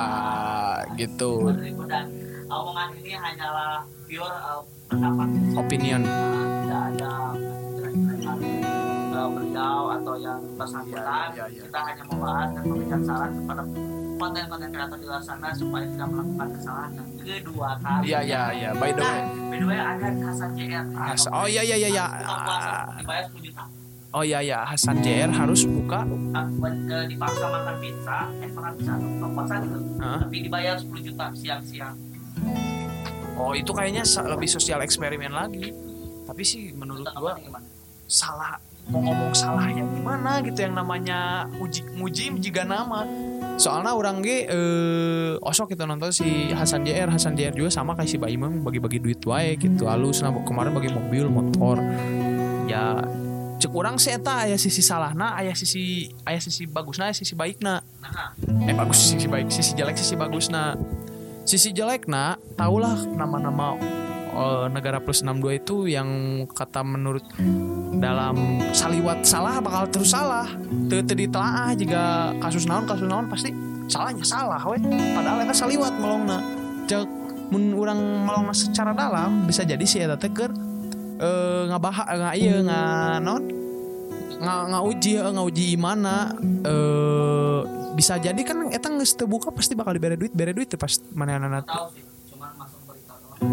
gitu. 0.99 1.51
2000 1.55 1.87
dan 1.87 2.07
omongan 2.51 2.95
ini 2.99 3.15
hanyalah 3.15 3.98
pure 4.09 4.25
uh, 4.25 4.65
pendapat 4.89 5.29
Opinion. 5.53 6.01
uh, 6.01 6.65
tidak 6.65 6.81
ada 6.97 7.13
uh, 9.13 9.29
beliau 9.29 9.79
atau 9.93 10.13
yang 10.17 10.41
bersangkutan 10.57 11.29
Iya, 11.29 11.45
iya, 11.45 11.45
iya. 11.53 11.61
kita 11.69 11.79
hanya 11.85 12.03
membahas 12.09 12.49
dan 12.57 12.63
memberikan 12.65 13.01
saran 13.05 13.31
kepada 13.37 13.63
konten-konten 14.19 14.69
kreator 14.73 14.97
di 14.97 15.05
luar 15.05 15.21
sana 15.21 15.47
supaya 15.53 15.85
tidak 15.87 16.07
melakukan 16.09 16.47
kesalahan 16.57 16.91
yang 16.91 17.09
kedua 17.39 17.69
kali. 17.79 18.03
Iya 18.09 18.19
iya 18.25 18.41
iya. 18.51 18.69
By 18.75 18.91
the 18.91 19.03
way. 19.05 19.21
Nah, 19.21 19.47
by 19.47 19.57
the 19.61 19.67
way 19.69 19.77
ada 19.79 20.07
Hasan 20.25 20.49
JR. 20.57 20.85
Hasan- 20.91 21.31
oh, 21.31 21.47
iya, 21.47 21.61
iya, 21.63 21.75
iya, 21.77 21.89
iya. 21.93 22.05
Dibayar 22.99 23.23
10 23.29 23.45
juta. 23.45 23.63
Oh 24.09 24.25
iya 24.25 24.41
ya 24.41 24.65
Hasan 24.65 25.05
JR 25.05 25.29
harus 25.29 25.69
buka. 25.69 26.01
Buat, 26.57 26.75
dipaksa 27.05 27.45
makan 27.45 27.75
pizza, 27.77 28.17
eh 28.41 28.49
makan 28.49 28.71
pizza 28.73 28.93
buka 28.97 29.27
puasa 29.37 29.53
gitu. 29.61 29.77
Hah? 30.01 30.19
Tapi 30.25 30.35
dibayar 30.49 30.75
10 30.75 31.05
juta 31.05 31.25
siang-siang. 31.37 31.95
Oh 33.39 33.55
itu 33.55 33.71
kayaknya 33.71 34.03
lebih 34.03 34.51
sosial 34.51 34.83
eksperimen 34.83 35.31
lagi. 35.31 35.71
Tapi 36.27 36.43
sih 36.43 36.75
menurut 36.75 37.07
gua 37.15 37.39
salah 38.09 38.59
mau 38.89 39.05
ngomong 39.05 39.37
salahnya 39.37 39.85
gimana 39.85 40.41
gitu 40.41 40.65
yang 40.65 40.73
namanya 40.73 41.45
uji 41.61 41.85
muji 41.93 42.33
juga 42.41 42.65
nama. 42.65 43.05
Soalnya 43.61 43.93
orang 43.93 44.25
ge 44.25 44.49
eh 44.49 45.37
osok 45.45 45.77
kita 45.77 45.85
nonton 45.85 46.09
si 46.09 46.49
Hasan 46.49 46.83
JR 46.83 47.05
Hasan 47.11 47.37
JR 47.37 47.53
juga 47.53 47.69
sama 47.69 47.93
kayak 47.93 48.09
si 48.09 48.17
Baimang 48.17 48.65
bagi-bagi 48.65 48.97
duit 48.97 49.21
wae 49.29 49.55
gitu. 49.61 49.85
Halus 49.85 50.25
nah 50.25 50.33
kemarin 50.41 50.73
bagi 50.73 50.89
mobil 50.89 51.29
motor. 51.29 51.77
Ya 52.65 52.97
cek 53.59 53.75
orang 53.75 53.99
sih 53.99 54.15
eta 54.15 54.47
aya 54.47 54.55
sisi 54.55 54.79
salahna 54.79 55.35
aya 55.35 55.51
sisi 55.51 56.09
aya 56.23 56.39
sisi 56.39 56.65
bagusna 56.65 57.11
aya 57.11 57.15
sisi 57.15 57.35
baikna. 57.37 57.83
Nah, 57.99 58.33
eh 58.65 58.73
bagus 58.73 59.11
sisi 59.11 59.27
baik 59.27 59.51
sisi 59.53 59.75
jelek 59.75 59.99
sisi 59.99 60.15
bagusna 60.15 60.79
sisi 61.49 61.73
jelek 61.73 62.05
nah 62.05 62.37
tahulah 62.53 62.93
nama-nama 63.09 63.73
eh, 64.29 64.65
negara 64.69 65.01
plus 65.01 65.25
62 65.25 65.65
itu 65.65 65.75
yang 65.89 66.09
kata 66.45 66.85
menurut 66.85 67.25
dalam 67.97 68.61
saliwat 68.69 69.25
salah 69.25 69.57
bakal 69.57 69.89
terus 69.89 70.13
salah. 70.13 70.45
Teu 70.85 71.01
ditelaah 71.01 71.73
jika 71.73 72.37
kasus 72.37 72.69
naon 72.69 72.85
kasus 72.85 73.09
naon 73.09 73.25
pasti 73.25 73.49
salahnya 73.89 74.21
salah 74.21 74.61
we 74.69 74.77
padahal 75.17 75.41
eta 75.41 75.55
saliwat 75.57 75.97
melongna 75.97 76.37
cek 76.85 77.09
mun 77.49 77.73
urang 77.73 77.97
melongna 78.29 78.53
secara 78.53 78.93
dalam 78.93 79.49
bisa 79.49 79.65
jadi 79.65 79.81
si 79.89 79.97
eta 79.97 80.13
teh 80.21 80.29
keur 80.29 80.53
eh 81.17 81.63
ngabaha 81.73 82.03
nga 82.13 82.29
ieu 82.37 82.61
nga 82.61 82.81
naon? 83.17 83.57
Nga 84.39 84.55
ngauji 84.71 85.11
eh, 85.17 85.31
ngauji 85.33 85.65
imana 85.73 86.29
eh 86.61 87.78
bisa 87.99 88.15
jadi 88.15 88.39
kan 88.47 88.71
eta 88.71 88.87
geus 88.95 89.11
teu 89.19 89.27
buka 89.27 89.51
pasti 89.51 89.75
bakal 89.75 89.91
dibere 89.91 90.15
duit 90.15 90.31
bere 90.31 90.55
duit 90.55 90.71
teh 90.71 90.79
pas 90.79 90.95
manehna 91.11 91.59
tahu 91.67 91.91
sih, 91.91 92.03
cuma 92.31 92.47
masuk 92.55 92.79
berita 92.87 93.13
doang. 93.19 93.43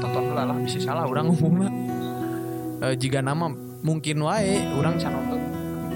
tonton 0.00 0.22
heula 0.32 0.42
lah 0.48 0.56
bisa 0.64 0.80
salah 0.80 1.04
orang 1.04 1.28
ngomongna 1.28 1.68
Eh, 2.76 2.94
jika 3.00 3.24
nama 3.24 3.48
mungkin 3.80 4.20
wae 4.20 4.60
orang 4.76 5.00
can 5.00 5.16
nonton 5.16 5.40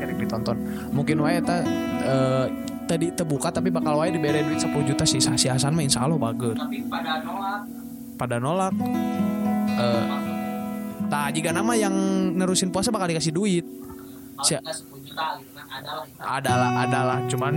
cari 0.01 0.13
ditonton. 0.17 0.57
Mungkin 0.97 1.21
wae 1.21 1.37
eta 1.37 1.61
eh, 2.01 2.47
tadi 2.89 3.13
terbuka 3.13 3.53
tapi 3.53 3.69
bakal 3.69 4.01
wae 4.01 4.09
dibere 4.09 4.41
duit 4.41 4.57
10 4.57 4.73
juta 4.89 5.05
si 5.05 5.21
si 5.21 5.47
Hasan 5.53 5.77
mah 5.77 5.85
insya 5.85 6.09
Allah 6.09 6.17
bager. 6.17 6.57
Tapi 6.57 6.81
pada 6.89 7.21
nolak. 7.21 7.61
Pada 8.17 8.37
nolak. 8.41 8.73
Eh 9.77 10.03
masuk 10.09 10.37
tah 11.11 11.29
jika 11.35 11.51
nama 11.51 11.75
yang 11.75 11.95
nerusin 12.39 12.71
puasa 12.71 12.89
bakal 12.95 13.11
dikasih 13.11 13.35
duit 13.35 13.67
paling 14.41 14.49
Siap. 14.49 14.61
nggak 14.65 14.77
10 14.81 15.07
juta 15.07 15.27
gitu 15.37 15.51
kan. 15.53 15.67
Gitu. 15.71 15.99
adalah 16.25 16.71
adalah. 16.81 17.19
Cuman 17.29 17.55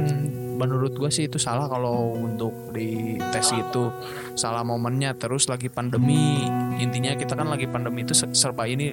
menurut 0.53 0.93
gua 0.93 1.09
sih 1.09 1.25
itu 1.25 1.39
salah 1.39 1.65
kalau 1.65 2.13
untuk 2.13 2.51
di 2.71 3.15
tes 3.31 3.47
itu. 3.49 3.89
Salah 4.35 4.61
momennya. 4.61 5.15
Terus 5.15 5.47
lagi 5.47 5.67
pandemi. 5.67 6.45
Intinya 6.77 7.15
kita 7.15 7.33
kan 7.33 7.47
lagi 7.47 7.65
pandemi 7.65 8.03
itu 8.03 8.11
se- 8.11 8.35
serba 8.35 8.67
ini 8.67 8.91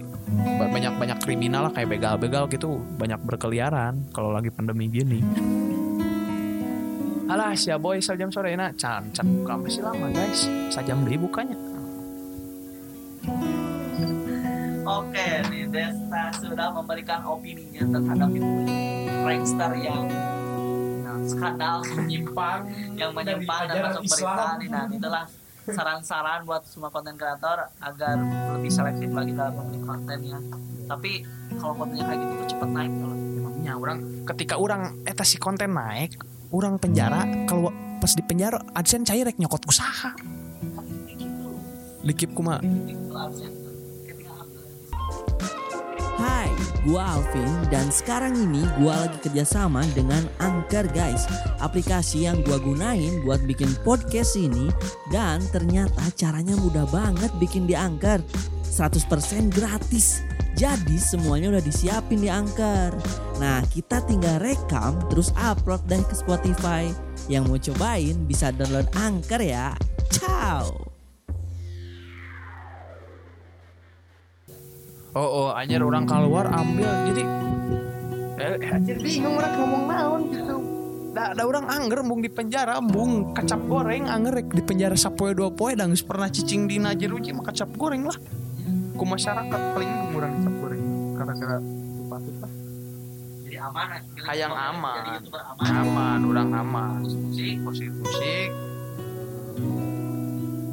banyak 0.57 0.95
banyak 0.97 1.19
kriminal 1.21 1.69
lah. 1.69 1.73
Kayak 1.75 1.99
begal-begal 1.99 2.47
gitu. 2.49 2.79
Banyak 2.97 3.21
berkeliaran 3.27 4.09
kalau 4.15 4.31
lagi 4.31 4.49
pandemi 4.49 4.87
gini. 4.87 5.21
Alah 7.27 7.55
si 7.55 7.71
boy 7.75 8.03
sejam 8.03 8.31
sore. 8.31 8.55
Na 8.55 8.75
can 8.75 9.11
can 9.13 9.27
buka 9.43 9.55
masih 9.55 9.83
lama 9.83 10.11
guys. 10.11 10.49
Sajam 10.71 11.07
deh 11.07 11.15
bukanya. 11.15 11.55
Oke, 14.91 15.27
nih 15.53 15.60
Desta 15.71 16.25
sudah 16.35 16.69
memberikan 16.75 17.23
opininya 17.25 17.83
terhadap 17.87 18.29
itu 18.35 18.51
prankster 19.23 19.71
yang 19.79 20.05
yang 21.07 21.19
skandal 21.27 21.77
menyimpang, 21.95 22.61
yang 22.95 23.11
menyimpang 23.15 23.63
dan 23.71 23.77
masuk 23.87 24.03
berita 24.07 24.45
nih. 24.59 24.69
Nah, 24.71 24.85
itulah 24.91 25.25
saran-saran 25.71 26.43
buat 26.49 26.67
semua 26.67 26.91
konten 26.91 27.15
kreator 27.15 27.71
agar 27.79 28.17
lebih 28.59 28.71
selektif 28.73 29.11
lagi 29.15 29.33
dalam 29.37 29.55
memilih 29.61 29.83
kontennya. 29.87 30.39
Tapi 30.91 31.23
kalau 31.59 31.75
kontennya 31.79 32.05
kayak 32.09 32.19
gitu 32.19 32.33
tuh 32.35 32.49
cepet 32.57 32.71
naik 32.71 32.93
kalau 32.99 33.15
emangnya 33.15 33.73
orang 33.77 33.99
ketika 34.35 34.55
orang 34.59 34.83
eta 35.07 35.25
si 35.27 35.37
konten 35.39 35.71
naik 35.77 36.19
orang 36.51 36.75
penjara 36.83 37.23
kalau 37.47 37.71
pas 38.01 38.11
di 38.17 38.23
penjara 38.25 38.59
adsen 38.75 39.07
cair 39.07 39.29
rek 39.29 39.39
nyokot 39.39 39.63
usaha 39.69 40.11
kayak 40.17 41.15
gitu. 41.21 41.49
dikip 42.03 42.31
kuma 42.33 42.59
Itu 42.63 43.15
harusnya 43.15 43.51
ketika 44.09 44.33
Hai, 46.21 46.53
gua 46.85 47.17
Alvin 47.17 47.49
dan 47.73 47.89
sekarang 47.89 48.37
ini 48.37 48.61
gua 48.77 49.09
lagi 49.09 49.17
kerjasama 49.25 49.81
dengan 49.97 50.21
Anchor 50.37 50.85
guys. 50.93 51.25
Aplikasi 51.65 52.29
yang 52.29 52.45
gua 52.45 52.61
gunain 52.61 53.25
buat 53.25 53.41
bikin 53.49 53.73
podcast 53.81 54.37
ini 54.37 54.69
Dan 55.09 55.41
ternyata 55.49 56.13
caranya 56.13 56.61
mudah 56.61 56.85
banget 56.93 57.33
bikin 57.41 57.65
di 57.65 57.73
Anchor. 57.73 58.21
100% 58.69 59.49
gratis. 59.49 60.21
Jadi 60.61 61.01
semuanya 61.01 61.57
udah 61.57 61.65
disiapin 61.65 62.21
di 62.21 62.29
Anchor. 62.29 62.93
Nah 63.41 63.65
kita 63.73 64.05
tinggal 64.05 64.45
rekam 64.45 65.01
terus 65.09 65.33
upload 65.41 65.81
deh 65.89 66.05
ke 66.05 66.13
Spotify. 66.13 66.85
Yang 67.33 67.43
mau 67.49 67.57
cobain 67.57 68.17
bisa 68.29 68.53
download 68.53 68.93
Anchor 68.93 69.41
ya. 69.41 69.73
Ciao 70.13 70.90
oh 75.15 75.29
oh 75.45 75.49
anjir 75.53 75.83
orang 75.83 76.05
keluar 76.07 76.47
ambil. 76.51 76.91
Jadi 77.11 77.23
eh, 78.41 78.57
anjir 78.71 78.97
bingung 78.99 79.35
orang 79.37 79.53
ngomong 79.59 79.85
naon 79.87 80.21
gitu. 80.31 80.57
Da, 81.11 81.35
da 81.35 81.43
orang 81.43 81.67
anger 81.67 82.07
embung 82.07 82.23
di 82.23 82.31
penjara 82.31 82.79
embung 82.79 83.35
kacap 83.35 83.59
goreng 83.67 84.07
anger 84.07 84.31
rek 84.31 84.55
di 84.55 84.63
penjara 84.63 84.95
sapoe 84.95 85.35
dua 85.35 85.51
poe 85.51 85.75
dan 85.75 85.91
pernah 86.07 86.31
cicing 86.31 86.71
di 86.71 86.79
najeruji 86.79 87.35
mah 87.35 87.51
kacap 87.51 87.67
goreng 87.75 88.07
lah. 88.07 88.15
Ku 88.95 89.03
masyarakat 89.03 89.61
paling 89.75 89.91
murah 90.15 90.31
kacap 90.31 90.55
goreng 90.63 90.83
gara-gara 91.19 91.57
patut 92.07 92.37
lah. 92.39 92.53
Jadi 93.43 93.57
aman 93.59 93.87
jadi 93.91 94.21
Hayang 94.23 94.53
youtuber- 94.55 95.45
aman. 95.51 95.73
aman 95.83 96.21
orang 96.31 96.51
aman. 96.55 96.91
Musik 97.03 97.59
musik 97.59 97.91
musik 97.99 98.49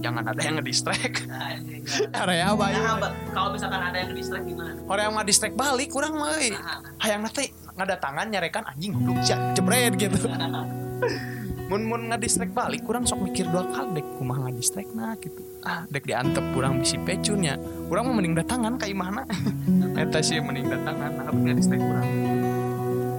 jangan 0.07 0.23
ada 0.23 0.39
yang 0.39 0.55
ngedistract 0.55 1.27
Nah, 1.27 1.51
ini. 1.53 1.83
area 2.23 2.45
apa 2.49 2.65
ya 2.71 2.79
Nah, 2.95 3.11
kalau 3.29 3.49
misalkan 3.51 3.81
ada 3.81 3.97
yang 3.99 4.11
distract 4.11 4.45
gimana? 4.45 4.71
orang 4.87 5.03
yang 5.03 5.15
ngedistract 5.17 5.55
balik 5.55 5.89
kurang 5.91 6.15
mah. 6.15 6.31
Nah, 6.31 6.79
hayang 6.97 7.21
nate 7.21 7.51
ngadatangan 7.75 8.25
nyarekan 8.27 8.63
anjing 8.65 8.95
duduk 8.95 9.19
cia 9.21 9.37
jebret 9.53 9.93
gitu 9.93 10.17
mun 11.69 11.83
mun 11.83 12.07
ngadistrek 12.07 12.49
balik 12.49 12.81
kurang 12.81 13.03
sok 13.03 13.27
mikir 13.27 13.43
dua 13.45 13.67
kali 13.67 13.99
dek 13.99 14.07
kumaha 14.15 14.47
ngadistrek 14.47 14.87
nah 14.95 15.11
gitu 15.19 15.43
ah 15.61 15.83
dek 15.85 16.07
diantep 16.07 16.55
kurang 16.55 16.79
bisi 16.79 16.95
pecunnya 16.97 17.59
kurang 17.85 18.07
mau 18.07 18.15
mending 18.15 18.33
datangan 18.33 18.79
ka 18.79 18.87
imahna 18.87 19.27
eta 19.99 20.23
sih 20.23 20.39
mending 20.39 20.71
datangan 20.71 21.11
nah 21.11 21.23
tapi 21.27 21.39
ngadistrek 21.43 21.77
kurang 21.77 22.07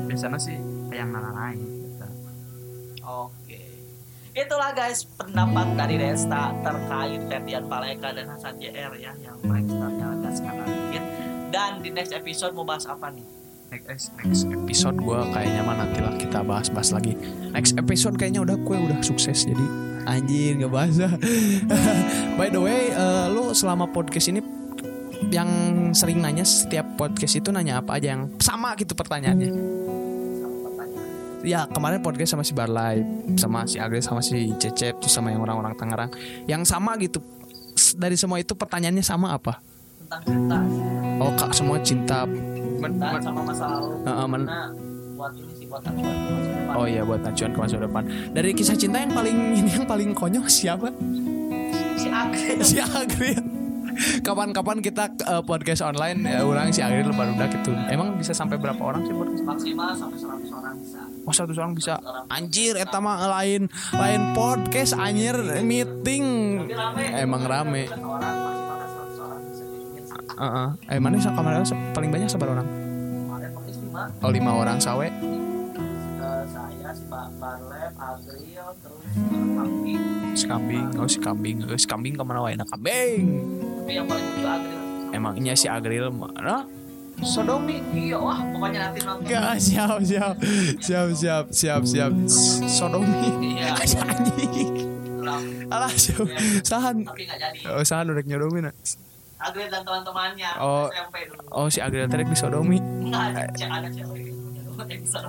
biasanya 0.08 0.38
sih 0.40 0.56
hayang 0.88 1.12
nana 1.12 1.30
lain 1.30 1.58
gitu. 1.60 2.06
Oke. 3.04 3.60
Itulah 4.38 4.70
guys 4.70 5.02
pendapat 5.18 5.66
dari 5.74 5.98
Desta 5.98 6.54
terkait 6.62 7.20
Ferdian 7.26 7.66
Paleka 7.66 8.14
dan 8.14 8.30
Hasan 8.30 8.54
JR 8.62 8.94
ya 8.94 9.10
yang 9.18 9.34
pranksternya 9.42 10.06
agak 10.14 10.32
sekarang 10.38 10.68
dikit. 10.70 11.04
Dan 11.50 11.70
di 11.82 11.90
next 11.90 12.14
episode 12.14 12.54
mau 12.54 12.62
bahas 12.62 12.86
apa 12.86 13.10
nih? 13.10 13.26
next 13.68 14.16
next 14.24 14.48
episode 14.48 14.96
gue 14.96 15.20
kayaknya 15.28 15.60
mah 15.60 15.76
nanti 15.76 16.00
lah 16.00 16.16
kita 16.16 16.40
bahas-bahas 16.40 16.88
lagi 16.88 17.12
next 17.52 17.76
episode 17.76 18.16
kayaknya 18.16 18.40
udah 18.40 18.56
kue 18.64 18.80
udah 18.80 18.96
sukses 19.04 19.44
jadi 19.44 19.66
anjir 20.08 20.56
nggak 20.56 20.72
bahasa 20.72 21.12
by 22.40 22.48
the 22.48 22.56
way 22.56 22.88
eh, 22.88 23.26
lu 23.28 23.52
selama 23.52 23.84
podcast 23.92 24.32
ini 24.32 24.40
yang 25.28 25.50
sering 25.92 26.22
nanya 26.22 26.48
setiap 26.48 26.86
podcast 26.96 27.36
itu 27.36 27.52
nanya 27.52 27.84
apa 27.84 27.98
aja 27.98 28.16
yang 28.16 28.30
sama 28.38 28.72
gitu 28.78 28.94
pertanyaannya. 28.94 29.77
Ya 31.40 31.66
kemarin 31.70 32.02
podcast 32.02 32.34
sama 32.34 32.42
si 32.42 32.52
Barlay 32.52 33.02
sama 33.38 33.64
si 33.64 33.78
Agres 33.78 34.06
sama 34.06 34.20
si 34.20 34.50
Cecep 34.56 34.98
terus 34.98 35.12
sama 35.12 35.30
yang 35.30 35.42
orang-orang 35.42 35.74
Tangerang 35.78 36.10
yang 36.50 36.62
sama 36.62 36.98
gitu 36.98 37.22
dari 37.94 38.18
semua 38.18 38.42
itu 38.42 38.58
pertanyaannya 38.58 39.02
sama 39.02 39.34
apa 39.34 39.62
Tentang 40.08 40.22
cinta 40.24 40.58
oh 41.20 41.30
kak 41.36 41.52
semua 41.52 41.78
cinta 41.82 42.24
Men- 42.78 42.94
sama 43.18 43.42
masa 43.42 43.66
lalu. 43.66 44.06
Heeh, 44.06 44.26
men- 44.30 44.48
buat 45.18 45.34
ini 45.34 45.50
sih 45.58 45.66
buat 45.66 45.82
acuan 45.82 46.14
ke 46.14 46.30
masa 46.30 46.50
depan. 46.54 46.74
Oh 46.78 46.86
iya 46.86 47.02
buat 47.02 47.20
acuan 47.26 47.50
ke 47.50 47.58
masa 47.58 47.76
depan. 47.82 48.02
Dari 48.30 48.50
kisah 48.54 48.76
cinta 48.78 48.96
yang 49.02 49.10
paling 49.10 49.36
ini 49.58 49.70
yang 49.74 49.82
paling 49.82 50.10
konyol 50.14 50.46
siapa? 50.46 50.94
Si 51.98 52.06
Agre. 52.06 52.62
Si 52.62 52.78
Agril. 52.78 53.42
Kapan-kapan 54.28 54.78
kita 54.78 55.04
eh, 55.24 55.40
podcast 55.40 55.80
online 55.80 56.20
ya, 56.20 56.44
ulang 56.44 56.68
si 56.68 56.84
Agril 56.84 57.08
baru 57.08 57.32
udah 57.32 57.48
gitu. 57.48 57.72
Emang 57.88 58.12
bisa 58.14 58.36
sampai 58.36 58.60
berapa 58.60 58.76
orang 58.76 59.00
sih 59.02 59.16
podcast? 59.16 59.40
maksimal 59.40 59.88
sampai 59.90 60.18
100 60.20 60.52
orang 60.52 60.74
bisa. 60.76 61.00
Oh 61.24 61.32
satu 61.32 61.52
orang 61.56 61.72
bisa. 61.72 61.94
Anjir 62.28 62.76
eta 62.76 63.00
mah 63.00 63.20
lain 63.40 63.68
Lain 63.92 64.22
podcast 64.32 64.92
anjir 64.92 65.32
Meeting. 65.60 66.24
Rame. 66.68 67.04
Emang 67.16 67.42
rame. 67.42 67.82
orang? 67.88 68.36
100 69.16 69.24
orang 69.24 69.40
Heeh. 70.38 70.68
Eh 70.92 71.00
mana 71.00 71.16
sih 71.16 71.28
kamera 71.28 71.64
se- 71.64 71.76
paling 71.92 72.08
banyak 72.08 72.28
seberapa 72.28 72.52
orang? 72.54 72.68
Oh 74.20 74.30
lima 74.30 74.52
orang 74.52 74.76
sawe. 74.78 75.04
Eh, 75.04 75.12
saya 76.48 76.90
si 76.92 77.04
Pak 77.04 77.28
Barlep 77.36 77.92
Agril 77.96 78.66
terus 78.78 79.02
Kambing. 79.58 80.00
Si 80.32 80.44
kambing 80.46 80.86
Oh 80.96 81.04
si 81.04 81.18
kambing. 81.18 81.56
Oh 81.64 81.74
si 81.74 81.84
kambing 81.84 82.14
ke 82.14 82.22
mana 82.22 82.40
wae? 82.40 82.54
Nah 82.54 82.64
kambing. 82.64 83.24
tapi 83.26 83.67
yang 83.90 84.06
paling 84.06 84.24
lucu 84.24 84.44
Agril 84.44 84.78
Emangnya 85.08 85.54
si 85.56 85.66
Agril 85.66 86.06
mana? 86.12 86.68
Sodomi 87.18 87.82
iya 87.90 88.14
wah 88.14 88.38
pokoknya 88.38 88.78
nanti 88.86 89.02
nonton. 89.02 89.26
Gak 89.26 89.58
siap 89.58 89.98
siap. 90.06 90.38
Siap 90.78 91.08
siap 91.18 91.44
siap 91.50 91.82
siap. 91.82 92.12
Sodomi. 92.70 93.58
Iya. 93.58 93.74
Alah 95.74 95.90
siap. 95.90 96.22
Sahan. 96.62 97.02
Nggak 97.02 97.38
jadi. 97.42 97.58
Oh 97.74 97.82
sahan 97.82 98.14
udah 98.14 98.22
nyodomi 98.22 98.62
nah. 98.62 98.74
Agril 99.38 99.70
dan 99.70 99.82
teman-temannya 99.82 100.50
Oh. 100.58 100.86
SMP 100.90 101.26
dulu. 101.26 101.42
Oh 101.50 101.66
si 101.66 101.82
Agril 101.82 102.06
tadi 102.06 102.22
di 102.22 102.38
sodomi. 102.38 102.78
Nggak 102.78 103.22
ada 103.34 103.42
cek 103.50 103.70
ada 103.70 103.88
cewek 103.90 104.17
gitu 104.78 104.94
episode 104.94 105.26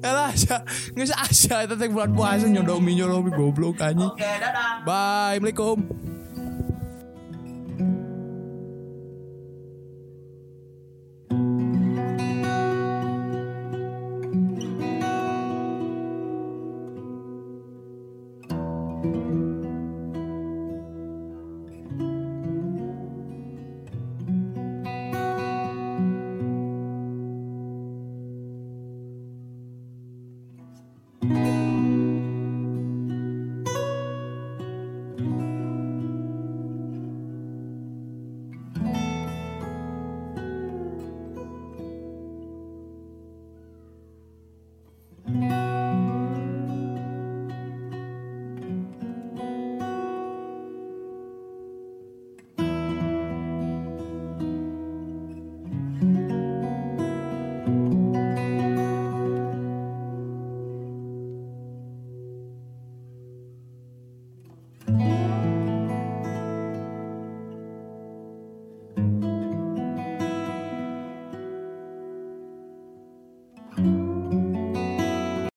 Alah 0.00 0.32
Asya. 0.32 0.56
Nggak 0.96 1.06
usah 1.12 1.20
Asya 1.28 1.56
Itu 1.68 1.74
bulan 1.92 2.10
puasa 2.16 2.46
nyodomi 2.48 2.96
nyodomi 2.96 3.30
goblok 3.36 3.84
anjing. 3.84 4.08
Oke 4.08 4.24
dadah. 4.24 4.82
Bye 4.84 5.38
Assalamualaikum 5.40 6.19